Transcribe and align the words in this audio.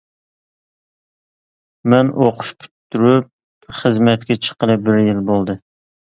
مەن 1.93 2.09
ئوقۇش 2.23 2.49
پۈتتۈرۈپ 2.63 3.27
خىزمەتكە 3.81 4.37
چىققىلى 4.47 4.79
بىر 4.89 4.97
يىل 5.03 5.21
بولدى. 5.29 5.57